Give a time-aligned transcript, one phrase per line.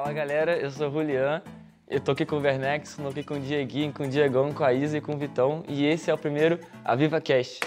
[0.00, 1.42] Fala galera, eu sou o Julian,
[1.88, 4.62] eu tô aqui com o Vernex, tô aqui com o Dieguinho, com o Diegão, com
[4.62, 7.58] a Isa e com o Vitão e esse é o primeiro Aviva Cast.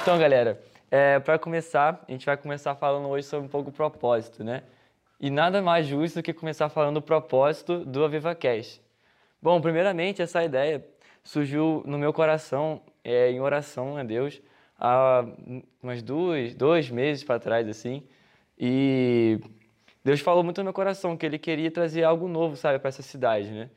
[0.00, 3.72] Então galera, é, para começar, a gente vai começar falando hoje sobre um pouco o
[3.72, 4.62] propósito, né?
[5.18, 8.80] E nada mais justo do que começar falando do propósito do Aviva Cast.
[9.42, 10.86] Bom, primeiramente essa ideia
[11.24, 14.40] surgiu no meu coração, é, em oração a Deus,
[14.78, 15.24] há
[15.82, 18.06] umas duas, dois meses para trás, assim,
[18.56, 19.40] e
[20.04, 23.02] Deus falou muito no meu coração que Ele queria trazer algo novo, sabe, para essa
[23.02, 23.70] cidade, né?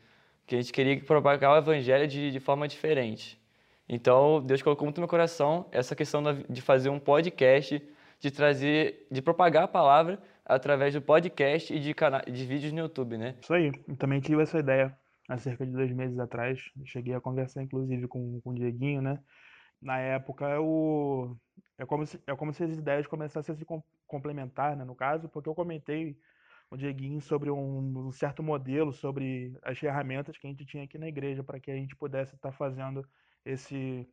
[0.46, 3.42] Que a gente queria propagar o Evangelho de, de forma diferente.
[3.88, 7.82] Então, Deus colocou muito no meu coração essa questão de fazer um podcast,
[8.20, 12.80] de trazer, de propagar a palavra através do podcast e de, cana de vídeos no
[12.80, 13.36] YouTube, né?
[13.42, 13.72] Isso aí.
[13.88, 14.98] Eu também tive essa ideia
[15.30, 16.60] há cerca de dois meses atrás.
[16.86, 19.20] Cheguei a conversar, inclusive, com, com o Dieguinho, né?
[19.82, 21.38] Na época, eu,
[21.78, 23.66] é, como se, é como se as ideias começassem a se
[24.08, 24.84] complementar, né?
[24.84, 26.18] No caso, porque eu comentei
[26.70, 30.84] com o Dieguinho sobre um, um certo modelo, sobre as ferramentas que a gente tinha
[30.84, 33.08] aqui na igreja para que a gente pudesse estar tá fazendo
[33.46, 34.08] esse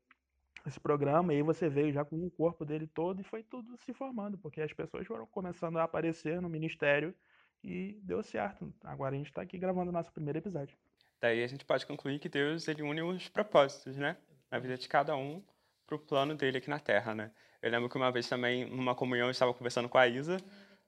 [0.67, 3.77] esse programa, e aí você veio já com o corpo dele todo e foi tudo
[3.77, 7.15] se formando, porque as pessoas foram começando a aparecer no ministério
[7.63, 8.73] e deu certo.
[8.83, 10.75] Agora a gente está aqui gravando o nosso primeiro episódio.
[11.21, 14.17] Daí a gente pode concluir que Deus ele une os propósitos, né?
[14.51, 15.43] Na vida de cada um
[15.87, 17.31] para o plano dele aqui na Terra, né?
[17.63, 20.39] Eu lembro que uma vez também, numa comunhão, eu estava conversando com a Isa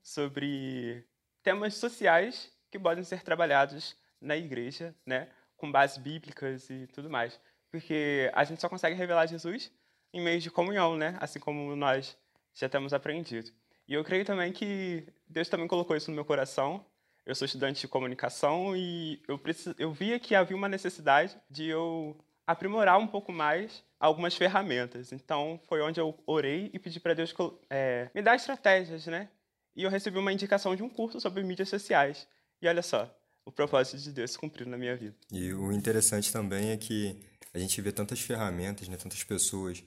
[0.03, 1.07] sobre
[1.43, 5.29] temas sociais que podem ser trabalhados na igreja, né?
[5.57, 7.41] Com bases bíblicas e tudo mais
[7.77, 9.71] porque a gente só consegue revelar Jesus
[10.13, 11.17] em meio de comunhão, né?
[11.21, 12.17] Assim como nós
[12.55, 13.51] já temos aprendido.
[13.87, 16.85] E eu creio também que Deus também colocou isso no meu coração.
[17.25, 21.67] Eu sou estudante de comunicação e eu, preciso, eu via que havia uma necessidade de
[21.67, 22.17] eu
[22.47, 25.13] aprimorar um pouco mais algumas ferramentas.
[25.13, 27.35] Então, foi onde eu orei e pedi para Deus
[27.69, 29.29] é, me dar estratégias, né?
[29.75, 32.27] E eu recebi uma indicação de um curso sobre mídias sociais.
[32.63, 35.15] E olha só, o propósito de Deus se cumpriu na minha vida.
[35.31, 37.21] E o interessante também é que
[37.53, 39.83] a gente vê tantas ferramentas, né, tantas pessoas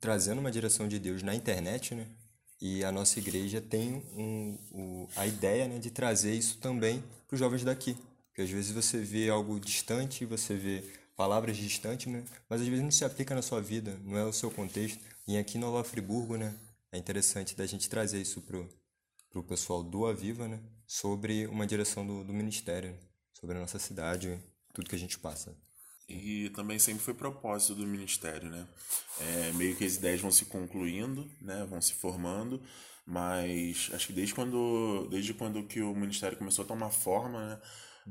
[0.00, 2.06] trazendo uma direção de Deus na internet, né?
[2.60, 7.34] E a nossa igreja tem um, um, a ideia né, de trazer isso também para
[7.34, 7.96] os jovens daqui.
[8.28, 10.82] Porque às vezes você vê algo distante, você vê
[11.16, 12.24] palavras distantes, né?
[12.48, 15.02] Mas às vezes não se aplica na sua vida, não é o seu contexto.
[15.26, 16.54] E aqui em Nova Friburgo, né?
[16.92, 18.68] É interessante da gente trazer isso pro,
[19.30, 20.60] pro pessoal do Aviva, né?
[20.86, 22.96] Sobre uma direção do, do ministério,
[23.32, 24.38] sobre a nossa cidade,
[24.72, 25.56] tudo que a gente passa.
[26.08, 28.68] E também sempre foi propósito do ministério, né?
[29.20, 31.66] É, meio que as ideias vão se concluindo, né?
[31.68, 32.62] Vão se formando,
[33.06, 37.60] mas acho que desde quando, desde quando que o ministério começou a tomar forma, né?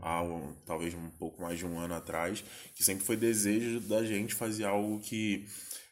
[0.01, 2.43] Há um, talvez um pouco mais de um ano atrás,
[2.75, 5.45] que sempre foi desejo da gente fazer algo que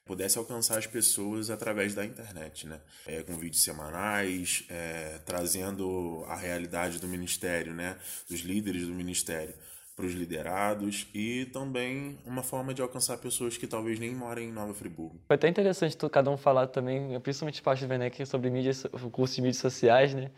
[0.05, 2.81] pudesse alcançar as pessoas através da internet, né?
[3.05, 7.97] É, com vídeos semanais, é, trazendo a realidade do ministério, né?
[8.29, 9.53] Dos líderes do ministério
[9.95, 14.51] para os liderados e também uma forma de alcançar pessoas que talvez nem morem em
[14.51, 15.21] Nova Friburgo.
[15.27, 19.35] Foi até interessante cada um falar também, principalmente parte do Venec, sobre mídias, o curso
[19.35, 20.31] de mídias sociais, né?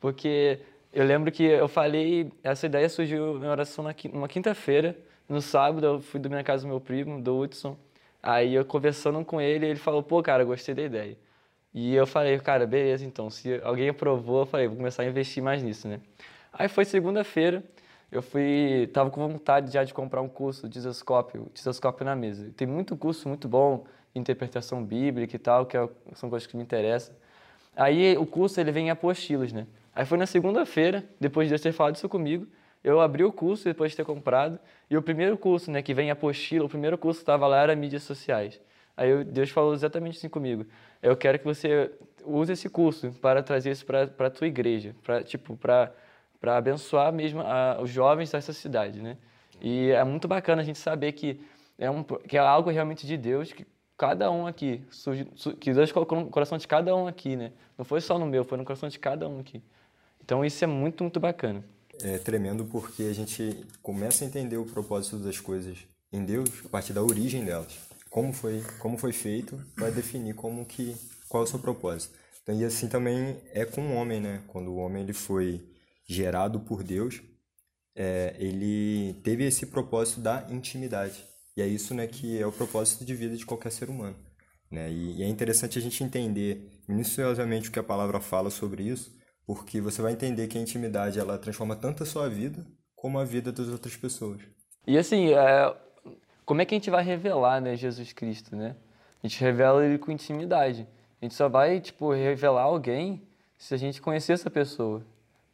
[0.00, 0.60] Porque
[0.92, 4.96] eu lembro que eu falei, essa ideia surgiu na oração numa quinta-feira,
[5.28, 7.76] no sábado eu fui dormir na casa do meu primo, do Hudson,
[8.22, 11.16] aí eu conversando com ele, ele falou, pô, cara, gostei da ideia.
[11.72, 15.40] E eu falei, cara, beleza, então, se alguém aprovou, eu falei, vou começar a investir
[15.42, 16.00] mais nisso, né?
[16.52, 17.62] Aí foi segunda-feira,
[18.10, 22.50] eu fui, tava com vontade já de comprar um curso de Disoscópio, Disoscópio na mesa.
[22.56, 26.62] Tem muito curso muito bom, interpretação bíblica e tal, que é, são coisas que me
[26.64, 27.14] interessam.
[27.76, 29.68] Aí o curso ele vem em apostilas, né?
[29.94, 32.46] Aí foi na segunda-feira, depois de Deus ter falado isso comigo,
[32.82, 34.58] eu abri o curso depois de ter comprado,
[34.88, 37.62] e o primeiro curso, né, que vem em apostila, o primeiro curso que estava lá
[37.62, 38.60] era mídias sociais.
[38.96, 40.66] Aí Deus falou exatamente assim comigo:
[41.02, 41.90] eu quero que você
[42.24, 45.92] use esse curso para trazer isso para a tua igreja, para tipo para
[46.40, 49.18] para abençoar mesmo a, os jovens dessa cidade, né?
[49.60, 51.38] E é muito bacana a gente saber que
[51.78, 53.66] é, um, que é algo realmente de Deus, que
[54.00, 55.26] cada um aqui, surge,
[55.60, 57.52] que Deus colocou no coração de cada um aqui, né?
[57.76, 59.62] Não foi só no meu, foi no coração de cada um aqui.
[60.24, 61.62] Então isso é muito, muito bacana.
[62.02, 65.76] É tremendo porque a gente começa a entender o propósito das coisas
[66.10, 67.78] em Deus a partir da origem delas.
[68.08, 70.96] Como foi, como foi feito, vai definir como que
[71.28, 72.18] qual é o seu propósito.
[72.42, 74.40] Então, e assim também é com o homem, né?
[74.48, 75.62] Quando o homem ele foi
[76.08, 77.20] gerado por Deus,
[77.94, 81.22] é, ele teve esse propósito da intimidade.
[81.60, 84.16] E é isso né, que é o propósito de vida de qualquer ser humano.
[84.70, 84.90] Né?
[84.90, 89.14] E, e é interessante a gente entender minuciosamente o que a palavra fala sobre isso,
[89.46, 92.66] porque você vai entender que a intimidade ela transforma tanto a sua vida
[92.96, 94.40] como a vida das outras pessoas.
[94.86, 95.76] E assim, é,
[96.46, 98.74] como é que a gente vai revelar né, Jesus Cristo, né?
[99.22, 100.88] A gente revela ele com intimidade.
[101.20, 103.22] A gente só vai tipo revelar alguém
[103.58, 105.04] se a gente conhecer essa pessoa,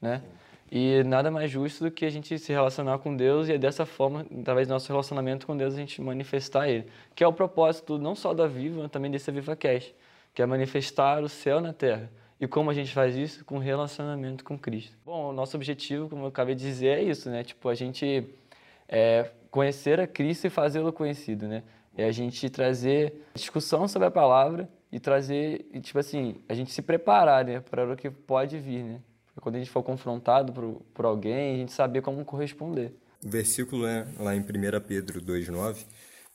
[0.00, 0.23] né?
[0.70, 3.86] E nada mais justo do que a gente se relacionar com Deus e é dessa
[3.86, 6.86] forma, através do nosso relacionamento com Deus, a gente manifestar Ele.
[7.14, 9.94] Que é o propósito não só da Viva, mas também desse Viva Cash,
[10.34, 12.10] que é manifestar o céu na terra.
[12.40, 13.44] E como a gente faz isso?
[13.44, 14.96] Com relacionamento com Cristo.
[15.04, 17.42] Bom, o nosso objetivo, como eu acabei de dizer, é isso, né?
[17.42, 18.28] Tipo, a gente
[18.88, 21.62] é, conhecer a Cristo e fazê-lo conhecido, né?
[21.96, 26.82] É a gente trazer discussão sobre a palavra e trazer, tipo assim, a gente se
[26.82, 27.60] preparar, né?
[27.60, 29.00] Para o que pode vir, né?
[29.40, 32.92] Quando a gente for confrontado por, por alguém, a gente saber como corresponder.
[33.24, 34.44] O versículo é lá em 1
[34.86, 35.84] Pedro 2,9,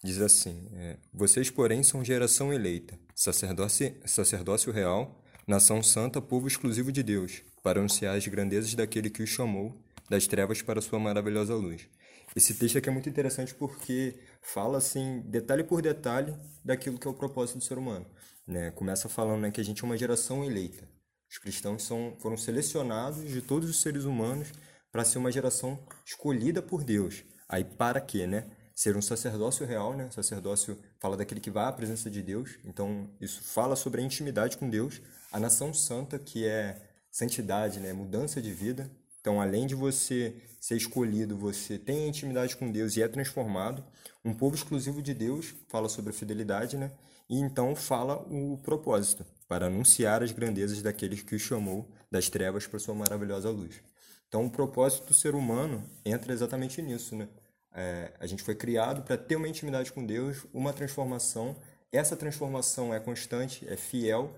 [0.04, 6.92] diz assim: é, Vocês, porém, são geração eleita, sacerdócio, sacerdócio real, nação santa, povo exclusivo
[6.92, 9.76] de Deus, para anunciar as grandezas daquele que os chamou
[10.10, 11.88] das trevas para sua maravilhosa luz.
[12.36, 16.34] Esse texto aqui é muito interessante porque fala assim, detalhe por detalhe,
[16.64, 18.06] daquilo que é o propósito do ser humano.
[18.48, 18.72] Né?
[18.72, 20.88] Começa falando né, que a gente é uma geração eleita.
[21.32, 24.50] Os cristãos são, foram selecionados de todos os seres humanos
[24.92, 27.24] para ser uma geração escolhida por Deus.
[27.48, 28.48] Aí para quê, né?
[28.76, 30.10] Ser um sacerdócio real, né?
[30.12, 32.58] Sacerdócio fala daquele que vai à presença de Deus.
[32.66, 35.02] Então, isso fala sobre a intimidade com Deus.
[35.32, 37.94] A nação santa, que é santidade, né?
[37.94, 38.92] Mudança de vida.
[39.22, 43.86] Então, além de você ser escolhido, você tem a intimidade com Deus e é transformado.
[44.26, 46.92] Um povo exclusivo de Deus fala sobre a fidelidade, né?
[47.30, 52.66] E então fala o propósito para anunciar as grandezas daqueles que o chamou das trevas
[52.66, 53.82] para sua maravilhosa luz.
[54.26, 57.28] Então, o propósito do ser humano entra exatamente nisso, né?
[57.76, 61.54] É, a gente foi criado para ter uma intimidade com Deus, uma transformação.
[61.92, 64.34] Essa transformação é constante, é fiel,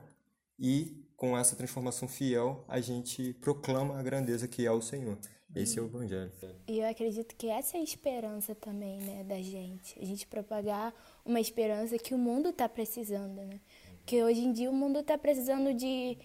[0.57, 5.19] e com essa transformação fiel, a gente proclama a grandeza que é o Senhor.
[5.55, 6.31] Esse é o Evangelho.
[6.67, 9.99] E eu acredito que essa é a esperança também, né, da gente.
[10.01, 10.91] A gente propagar
[11.23, 13.59] uma esperança que o mundo está precisando, né?
[14.03, 16.17] Porque hoje em dia o mundo está precisando de,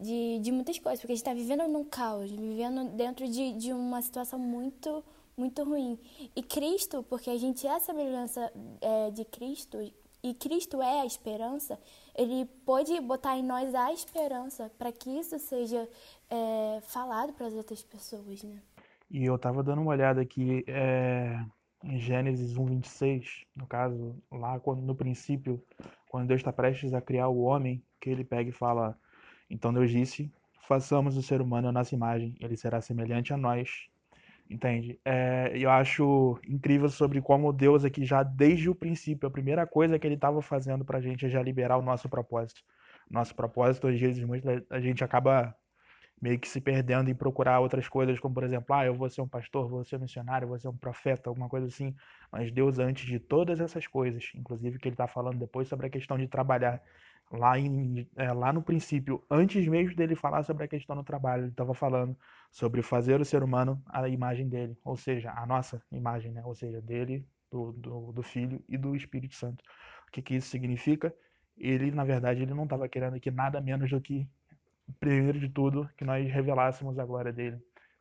[0.00, 3.72] de, de, muitas coisas, porque a gente está vivendo num caos, vivendo dentro de, de
[3.72, 5.04] uma situação muito,
[5.36, 5.98] muito ruim.
[6.34, 9.78] E Cristo, porque a gente é a semelhança é, de Cristo,
[10.22, 11.78] e Cristo é a esperança,
[12.16, 15.88] ele pode botar em nós a esperança para que isso seja
[16.30, 18.62] é, falado para as outras pessoas, né?
[19.10, 21.44] E eu estava dando uma olhada aqui é,
[21.82, 25.62] em Gênesis 1, 26, no caso, lá quando, no princípio,
[26.14, 28.96] quando Deus está prestes a criar o homem, que ele pega e fala:
[29.50, 30.32] Então Deus disse:
[30.68, 33.88] façamos o ser humano a nossa imagem, ele será semelhante a nós.
[34.48, 35.00] Entende?
[35.04, 39.98] É, eu acho incrível sobre como Deus aqui já desde o princípio, a primeira coisa
[39.98, 42.60] que ele estava fazendo para a gente é já liberar o nosso propósito.
[43.10, 44.24] Nosso propósito, às vezes,
[44.70, 45.52] a gente acaba
[46.20, 49.20] meio que se perdendo em procurar outras coisas, como por exemplo, ah, eu vou ser
[49.20, 51.94] um pastor, vou ser um missionário, vou ser um profeta, alguma coisa assim.
[52.32, 55.90] Mas Deus, antes de todas essas coisas, inclusive que ele está falando depois sobre a
[55.90, 56.82] questão de trabalhar,
[57.30, 61.44] lá, em, é, lá no princípio, antes mesmo dele falar sobre a questão do trabalho,
[61.44, 62.16] ele estava falando
[62.50, 66.42] sobre fazer o ser humano a imagem dele, ou seja, a nossa imagem, né?
[66.44, 69.62] ou seja, dele, do, do, do Filho e do Espírito Santo.
[70.08, 71.14] O que, que isso significa?
[71.56, 74.28] Ele, na verdade, ele não estava querendo aqui nada menos do que
[75.00, 77.58] primeiro de tudo, que nós revelássemos a glória dele.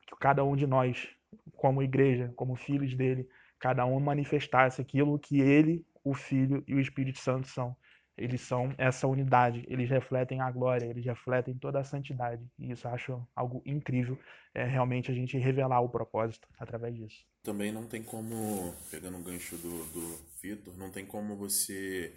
[0.07, 1.07] Que cada um de nós,
[1.55, 3.27] como igreja, como filhos dele,
[3.59, 7.75] cada um manifestasse aquilo que ele, o Filho e o Espírito Santo são.
[8.15, 12.45] Eles são essa unidade, eles refletem a glória, eles refletem toda a santidade.
[12.59, 14.19] E isso eu acho algo incrível,
[14.53, 17.25] é realmente a gente revelar o propósito através disso.
[17.41, 22.13] Também não tem como, pegando um gancho do, do Vitor, não tem como você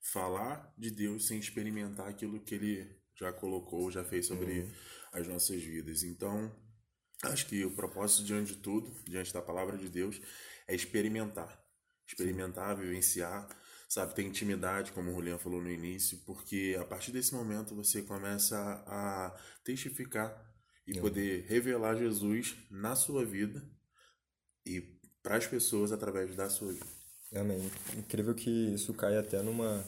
[0.00, 4.72] falar de Deus sem experimentar aquilo que ele já colocou, já fez sobre uhum.
[5.12, 6.02] as nossas vidas.
[6.02, 6.54] Então,
[7.24, 10.20] acho que o propósito diante de tudo, diante da palavra de Deus,
[10.68, 11.60] é experimentar.
[12.06, 12.82] Experimentar, Sim.
[12.82, 13.48] vivenciar,
[13.88, 18.02] sabe, ter intimidade, como o Julian falou no início, porque a partir desse momento você
[18.02, 18.56] começa
[18.86, 20.44] a testificar
[20.86, 21.00] e uhum.
[21.00, 23.62] poder revelar Jesus na sua vida
[24.64, 24.80] e
[25.22, 26.86] para as pessoas através da sua vida.
[27.34, 27.70] Amém.
[27.96, 29.84] Incrível que isso cai até numa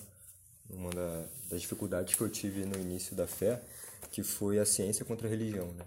[0.71, 3.63] uma da, das dificuldades que eu tive no início da fé,
[4.11, 5.85] que foi a ciência contra a religião, né?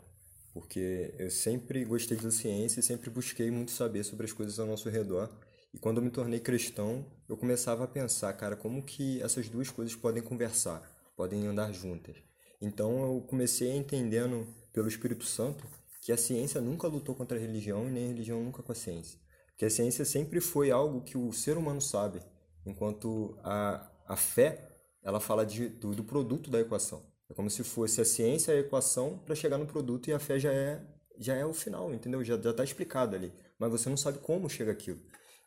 [0.54, 4.68] Porque eu sempre gostei da ciência e sempre busquei muito saber sobre as coisas ao
[4.68, 5.30] nosso redor.
[5.74, 9.70] E quando eu me tornei cristão, eu começava a pensar, cara, como que essas duas
[9.70, 10.82] coisas podem conversar,
[11.16, 12.18] podem andar juntas.
[12.62, 15.66] Então eu comecei entendendo pelo Espírito Santo
[16.02, 18.76] que a ciência nunca lutou contra a religião e nem a religião nunca com a
[18.76, 19.20] ciência.
[19.58, 22.22] Que a ciência sempre foi algo que o ser humano sabe,
[22.66, 24.71] enquanto a, a fé
[25.04, 27.02] ela fala de, do, do produto da equação.
[27.30, 30.40] É como se fosse a ciência a equação para chegar no produto e a fé
[30.40, 30.82] já é
[31.18, 32.24] já é o final, entendeu?
[32.24, 35.00] Já está explicado ali, mas você não sabe como chega aquilo.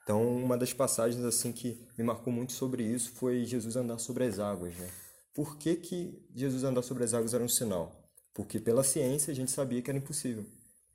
[0.04, 4.24] Então, uma das passagens assim que me marcou muito sobre isso foi Jesus andar sobre
[4.24, 4.88] as águas, né?
[5.34, 8.08] Por que, que Jesus andar sobre as águas era um sinal?
[8.32, 10.44] Porque pela ciência a gente sabia que era impossível.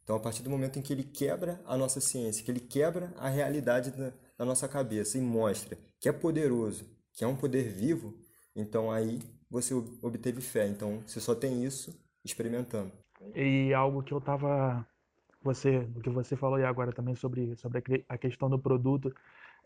[0.03, 3.13] Então, a partir do momento em que ele quebra a nossa ciência, que ele quebra
[3.17, 7.69] a realidade da, da nossa cabeça e mostra que é poderoso, que é um poder
[7.69, 8.17] vivo,
[8.59, 10.67] então aí você obteve fé.
[10.67, 12.91] Então, você só tem isso experimentando.
[13.35, 14.85] E algo que eu tava
[15.41, 19.13] você, o que você falou aí agora também sobre sobre a questão do produto,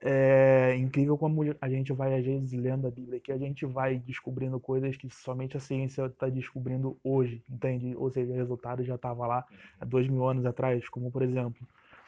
[0.02, 3.98] é incrível como a gente vai, às vezes, lendo a Bíblia, que a gente vai
[3.98, 7.96] descobrindo coisas que somente a ciência está descobrindo hoje, entende?
[7.96, 9.46] Ou seja, o resultado já estava lá
[9.80, 11.66] há dois mil anos atrás, como, por exemplo,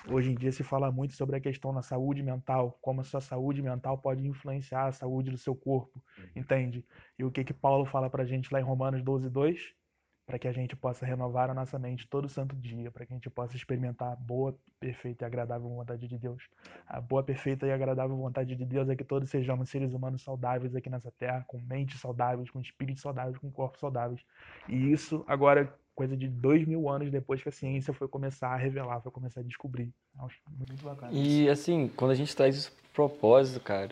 [0.07, 3.21] hoje em dia se fala muito sobre a questão da saúde mental, como a sua
[3.21, 6.03] saúde mental pode influenciar a saúde do seu corpo,
[6.35, 6.85] entende?
[7.17, 9.75] E o que que Paulo fala para a gente lá em Romanos 12, 2?
[10.25, 13.15] para que a gente possa renovar a nossa mente todo santo dia, para que a
[13.15, 16.49] gente possa experimentar a boa, perfeita e agradável vontade de Deus.
[16.87, 20.75] A boa, perfeita e agradável vontade de Deus é que todos sejamos seres humanos saudáveis
[20.75, 24.25] aqui nessa terra, com mentes saudáveis, com espíritos saudáveis, com corpos saudáveis.
[24.67, 28.57] E isso agora coisa de dois mil anos depois que a ciência foi começar a
[28.57, 29.89] revelar, foi começar a descobrir.
[30.19, 31.11] Acho muito bacana.
[31.13, 33.91] E assim, quando a gente traz isso pro propósito, cara,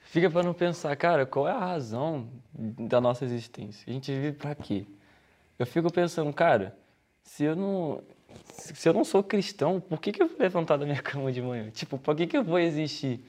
[0.00, 3.84] fica para não pensar, cara, qual é a razão da nossa existência?
[3.86, 4.86] A gente vive para quê?
[5.58, 6.74] eu fico pensando, cara,
[7.22, 8.00] se eu não,
[8.52, 11.42] se eu não sou cristão, por que, que eu vou levantar da minha cama de
[11.42, 11.68] manhã?
[11.70, 13.20] Tipo, por que, que eu vou existir?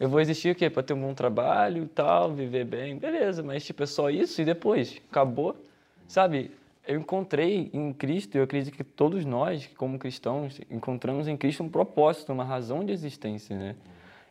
[0.00, 0.70] Eu vou existir o quê?
[0.70, 4.40] Para ter um bom trabalho e tal, viver bem, beleza, mas tipo, é só isso
[4.40, 5.00] e depois?
[5.10, 5.56] Acabou?
[6.08, 6.50] Sabe?
[6.86, 11.68] Eu encontrei em Cristo, eu acredito que todos nós, como cristãos, encontramos em Cristo um
[11.68, 13.76] propósito, uma razão de existência, né?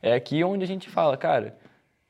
[0.01, 1.57] É aqui onde a gente fala, cara,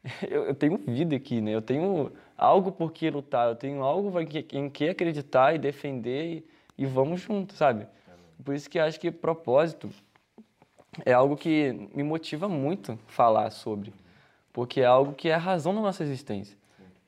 [0.28, 1.52] eu, eu tenho vida aqui, né?
[1.52, 4.12] Eu tenho algo por que lutar, eu tenho algo
[4.52, 6.46] em que acreditar e defender e,
[6.78, 7.86] e vamos juntos, sabe?
[8.44, 9.90] Por isso que acho que propósito
[11.06, 13.94] é algo que me motiva muito falar sobre,
[14.52, 16.58] porque é algo que é a razão da nossa existência.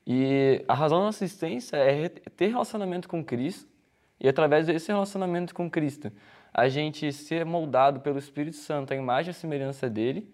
[0.06, 3.74] E a razão da nossa existência é ter relacionamento com Cristo
[4.20, 6.10] e através desse relacionamento com Cristo,
[6.52, 10.32] a gente ser moldado pelo Espírito Santo, a imagem e a semelhança dele,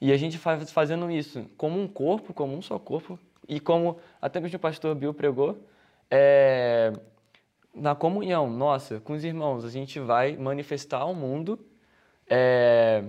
[0.00, 3.98] e a gente faz fazendo isso como um corpo, como um só corpo, e como
[4.20, 5.64] até mesmo o pastor Bill pregou,
[6.10, 6.92] é,
[7.74, 11.58] na comunhão nossa com os irmãos, a gente vai manifestar ao mundo,
[12.28, 13.04] é,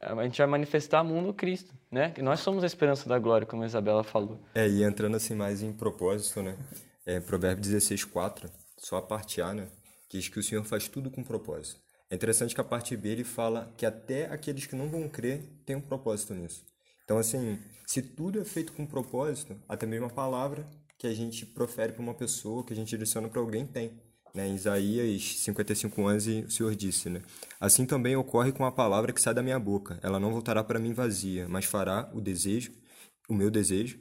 [0.00, 2.12] a gente vai manifestar ao mundo Cristo, né?
[2.18, 4.38] Nós somos a esperança da glória, como a Isabela falou.
[4.54, 6.56] É, e entrando assim mais em propósito, né?
[7.06, 9.66] É, Provérbio 16, 4, só a parte A, né?
[10.10, 11.80] Diz que o Senhor faz tudo com propósito.
[12.10, 15.42] É interessante que a parte B ele fala que até aqueles que não vão crer
[15.64, 16.64] têm um propósito nisso.
[17.02, 21.46] Então, assim, se tudo é feito com propósito, até mesmo a palavra que a gente
[21.46, 23.98] profere para uma pessoa, que a gente direciona para alguém, tem.
[24.36, 24.48] Né?
[24.48, 27.22] Em Isaías 55:11 o Senhor disse, né?
[27.58, 29.98] Assim também ocorre com a palavra que sai da minha boca.
[30.02, 32.70] Ela não voltará para mim vazia, mas fará o desejo,
[33.30, 33.98] o meu desejo,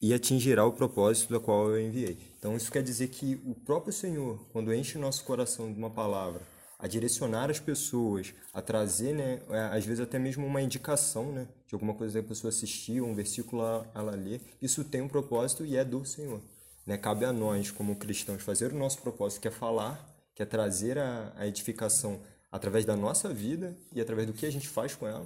[0.00, 2.18] e atingirá o propósito do qual eu enviei.
[2.38, 5.90] Então, isso quer dizer que o próprio Senhor, quando enche o nosso coração de uma
[5.90, 6.42] palavra,
[6.78, 11.48] a direcionar as pessoas, a trazer, né, é, às vezes até mesmo uma indicação, né,
[11.66, 13.62] de alguma coisa que a pessoa assistiu, um versículo
[13.94, 16.40] ela lê, isso tem um propósito e é do Senhor.
[16.90, 16.98] Né?
[16.98, 20.04] Cabe a nós, como cristãos, fazer o nosso propósito, que é falar,
[20.34, 22.20] que é trazer a, a edificação
[22.50, 25.24] através da nossa vida e através do que a gente faz com ela.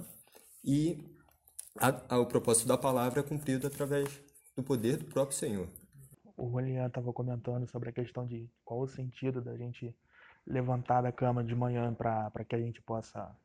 [0.63, 1.03] E
[1.75, 4.07] a, a, o propósito da palavra é cumprido através
[4.55, 5.67] do poder do próprio Senhor.
[6.37, 9.91] O Julian estava comentando sobre a questão de qual o sentido da gente
[10.45, 13.35] levantar da cama de manhã para que a gente possa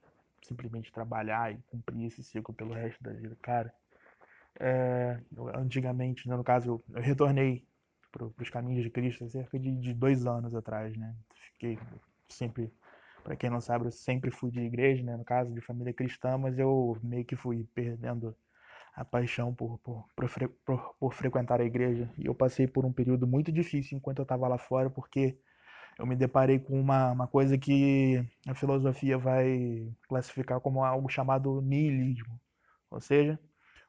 [0.46, 3.34] simplesmente trabalhar e cumprir esse ciclo pelo resto da vida.
[3.40, 3.72] Cara,
[4.58, 5.18] é,
[5.54, 7.69] antigamente, né, no caso, eu retornei
[8.10, 11.14] para os caminhos de Cristo cerca de, de, dois anos atrás, né?
[11.52, 11.78] Fiquei
[12.28, 12.72] sempre,
[13.22, 15.16] para quem não sabe, eu sempre fui de igreja, né?
[15.16, 18.34] No caso, de família cristã, mas eu meio que fui perdendo
[18.94, 20.04] a paixão por, por,
[20.64, 22.10] por, por frequentar a igreja.
[22.18, 25.38] E eu passei por um período muito difícil enquanto eu estava lá fora, porque
[25.98, 31.60] eu me deparei com uma, uma coisa que a filosofia vai classificar como algo chamado
[31.60, 32.40] niilismo.
[32.90, 33.38] Ou seja,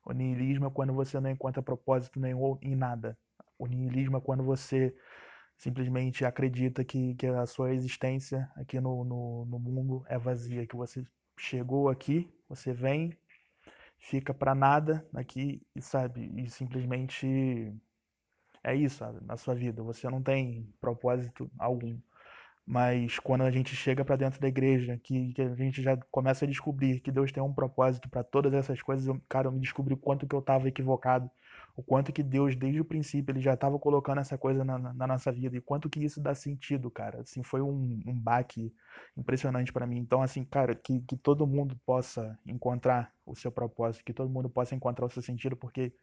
[0.05, 3.17] o niilismo é quando você não encontra propósito nenhum em nada.
[3.61, 4.91] O niilismo é quando você
[5.55, 10.75] simplesmente acredita que, que a sua existência aqui no, no, no mundo é vazia, que
[10.75, 11.05] você
[11.37, 13.15] chegou aqui, você vem,
[13.99, 17.71] fica para nada aqui e sabe, e simplesmente
[18.63, 19.83] é isso na sua vida.
[19.83, 21.99] Você não tem propósito algum.
[22.65, 26.45] Mas quando a gente chega para dentro da igreja, que, que, a gente já começa
[26.45, 29.59] a descobrir que Deus tem um propósito para todas essas coisas, eu, cara, eu me
[29.59, 31.29] descobri o quanto que eu estava equivocado,
[31.75, 35.07] o quanto que Deus, desde o princípio, ele já estava colocando essa coisa na, na,
[35.07, 37.21] nossa vida e quanto que isso dá sentido, cara.
[37.21, 38.73] Assim, foi um, um baque
[39.15, 39.97] impressionante para mim.
[39.97, 44.49] Então, assim, cara, que, que todo mundo possa encontrar o seu propósito, que todo mundo
[44.49, 45.93] possa encontrar o seu sentido, porque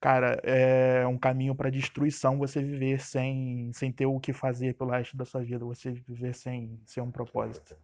[0.00, 4.90] cara, é um caminho para destruição você viver sem, sem ter o que fazer pelo
[4.90, 7.74] resto da sua vida, você viver sem, sem um propósito.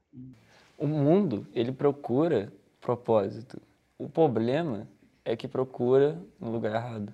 [0.77, 3.61] O mundo, ele procura propósito.
[3.99, 4.87] O problema
[5.25, 7.13] é que procura no lugar errado.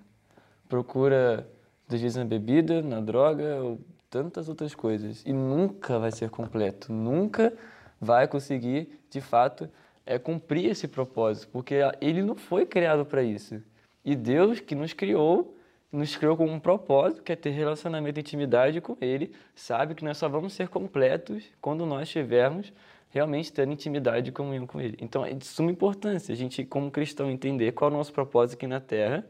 [0.68, 1.48] Procura,
[1.88, 5.22] às vezes, na bebida, na droga, ou tantas outras coisas.
[5.24, 6.92] E nunca vai ser completo.
[6.92, 7.52] Nunca
[8.00, 9.68] vai conseguir, de fato,
[10.04, 13.60] é cumprir esse propósito, porque ele não foi criado para isso.
[14.04, 15.56] E Deus que nos criou,
[15.90, 20.04] nos criou com um propósito, que é ter relacionamento e intimidade com Ele, sabe que
[20.04, 22.72] nós só vamos ser completos quando nós estivermos
[23.10, 24.96] realmente tendo intimidade e comunhão com Ele.
[25.00, 28.56] Então é de suma importância a gente, como cristão, entender qual é o nosso propósito
[28.56, 29.24] aqui na Terra,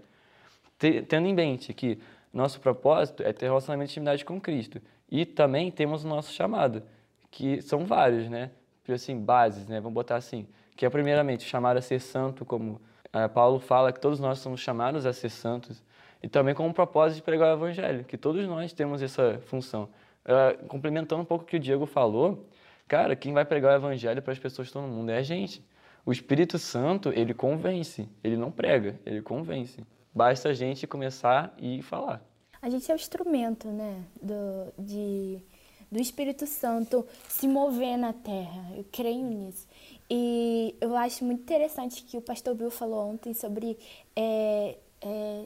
[0.79, 1.99] tendo em mente que
[2.33, 4.81] nosso propósito é ter relacionamento e intimidade com Cristo.
[5.11, 6.83] E também temos o nosso chamado,
[7.31, 8.51] que são vários, né?
[8.89, 9.81] Assim, bases, né?
[9.81, 14.01] Vamos botar assim, que é primeiramente chamar a ser santo, como uh, Paulo fala que
[14.01, 15.83] todos nós somos chamados a ser santos,
[16.23, 19.89] e também com o propósito de pregar o evangelho, que todos nós temos essa função.
[20.25, 22.45] Uh, complementando um pouco o que o Diego falou,
[22.89, 25.65] Cara, quem vai pregar o evangelho para as pessoas todo mundo é a gente.
[26.05, 29.85] O Espírito Santo, ele convence, ele não prega, ele convence.
[30.15, 32.23] Basta a gente começar e falar.
[32.63, 35.43] A gente é o instrumento, né, do, de,
[35.91, 38.71] do Espírito Santo se mover na terra.
[38.77, 39.67] Eu creio nisso.
[40.09, 43.77] E eu acho muito interessante que o pastor Bill falou ontem sobre
[44.15, 45.45] é, é,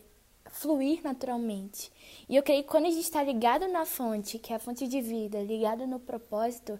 [0.50, 1.90] fluir naturalmente.
[2.28, 4.86] E eu creio que quando a gente está ligado na fonte, que é a fonte
[4.86, 6.78] de vida, ligado no propósito,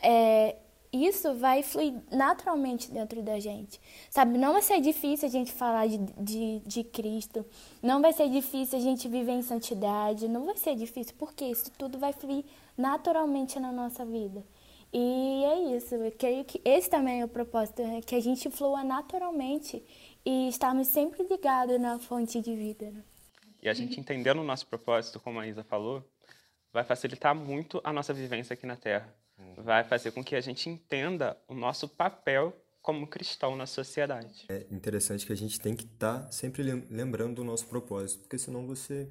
[0.00, 0.56] é,
[0.92, 3.80] isso vai fluir naturalmente dentro da gente.
[4.10, 7.44] Sabe, não vai ser difícil a gente falar de, de, de, Cristo,
[7.82, 11.70] não vai ser difícil a gente viver em santidade, não vai ser difícil, porque isso
[11.72, 12.44] tudo vai fluir
[12.76, 14.44] naturalmente na nossa vida.
[14.92, 18.00] E é isso, eu creio que esse também é o propósito, né?
[18.00, 19.84] que a gente flua naturalmente
[20.24, 22.90] e estarmos sempre ligados na fonte de vida.
[22.90, 23.02] Né?
[23.62, 26.02] E a gente entendendo o nosso propósito, como a Isa falou,
[26.72, 29.12] vai facilitar muito a nossa vivência aqui na Terra
[29.56, 34.46] vai fazer com que a gente entenda o nosso papel como cristão na sociedade.
[34.48, 38.38] É interessante que a gente tem que estar tá sempre lembrando do nosso propósito, porque
[38.38, 39.10] senão você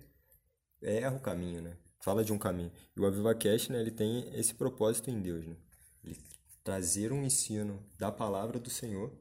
[0.81, 1.75] erra o caminho, né?
[1.99, 2.71] Fala de um caminho.
[2.95, 5.55] E o Aviva Cash, né, ele tem esse propósito em Deus, né?
[6.03, 6.17] Ele
[6.63, 9.11] trazer um ensino da palavra do Senhor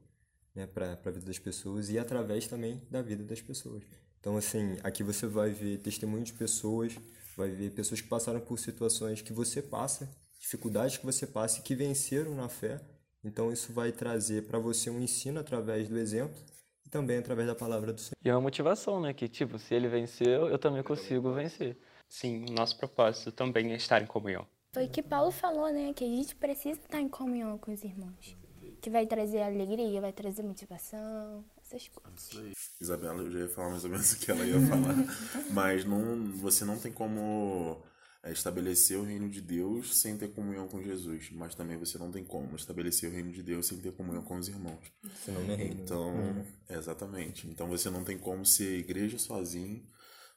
[0.55, 3.83] né, para a vida das pessoas e através também da vida das pessoas.
[4.21, 6.97] Então, assim, aqui você vai ver testemunho de pessoas,
[7.37, 10.09] vai ver pessoas que passaram por situações que você passa
[10.45, 12.79] dificuldades que você passa e que venceram na fé.
[13.25, 16.39] Então isso vai trazer para você um ensino através do exemplo
[16.85, 18.17] e também através da palavra do Senhor.
[18.23, 19.15] E é uma motivação, né?
[19.15, 21.79] Que tipo, se ele venceu, eu também consigo vencer.
[22.09, 24.47] Sim, o nosso propósito também é estar em comunhão.
[24.75, 25.95] Foi o que Paulo falou, né?
[25.95, 28.37] Que a gente precisa estar em comunhão com os irmãos.
[28.83, 32.31] Que vai trazer alegria, vai trazer motivação, essas coisas.
[32.79, 34.95] Isabela, eu já ia falar mais ou menos o que ela ia falar.
[35.51, 37.83] Mas não, você não tem como
[38.25, 42.11] é estabelecer o reino de Deus sem ter comunhão com Jesus, mas também você não
[42.11, 44.81] tem como estabelecer o reino de Deus sem ter comunhão com os irmãos.
[45.29, 45.83] Não é reino.
[45.83, 46.47] Então, uhum.
[46.71, 47.47] exatamente.
[47.47, 49.87] Então você não tem como ser igreja sozinho,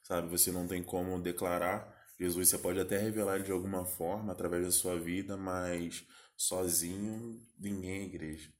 [0.04, 0.28] sabe?
[0.28, 2.50] Você não tem como declarar Jesus.
[2.50, 8.02] Você pode até revelar ele de alguma forma através da sua vida, mas sozinho ninguém
[8.02, 8.52] é igreja.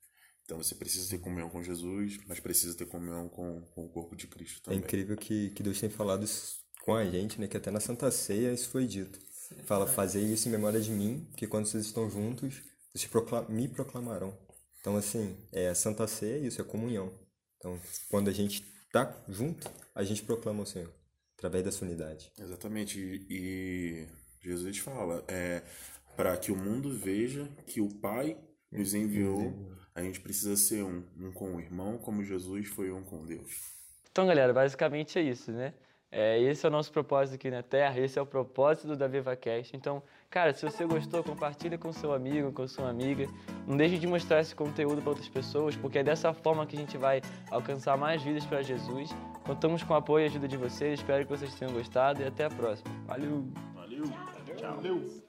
[0.46, 4.16] Então você precisa ter comunhão com Jesus, mas precisa ter comunhão com, com o corpo
[4.16, 4.80] de Cristo também.
[4.80, 7.48] É incrível que, que Deus tem falado isso com a gente, né?
[7.48, 9.20] Que até na Santa Ceia isso foi dito.
[9.66, 13.68] Fala, fazer isso em memória de mim, que quando vocês estão juntos, vocês proclam me
[13.68, 14.34] proclamarão.
[14.80, 17.12] Então, assim, é a Santa Ceia isso, é comunhão.
[17.58, 17.78] Então,
[18.10, 20.90] quando a gente tá junto, a gente proclama o Senhor,
[21.38, 22.32] através dessa unidade.
[22.40, 22.98] Exatamente.
[23.30, 24.08] E
[24.40, 25.64] Jesus fala, é,
[26.16, 28.38] para que o mundo veja que o Pai
[28.72, 33.04] nos enviou, a gente precisa ser um, um com o irmão, como Jesus foi um
[33.04, 33.76] com Deus.
[34.10, 35.74] Então, galera, basicamente é isso, né?
[36.12, 39.76] É, esse é o nosso propósito aqui na Terra, esse é o propósito da VivaCast.
[39.76, 43.28] Então, cara, se você gostou, compartilha com seu amigo, com sua amiga.
[43.68, 46.80] Não deixe de mostrar esse conteúdo para outras pessoas, porque é dessa forma que a
[46.80, 49.10] gente vai alcançar mais vidas para Jesus.
[49.46, 51.00] Contamos com o apoio e ajuda de vocês.
[51.00, 52.90] Espero que vocês tenham gostado e até a próxima.
[53.06, 53.46] Valeu!
[53.74, 54.04] Valeu!
[54.56, 54.76] Tchau!
[54.76, 55.27] Valeu.